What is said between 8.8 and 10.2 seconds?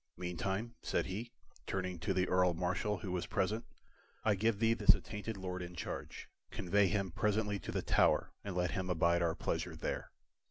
abide our pleasure there.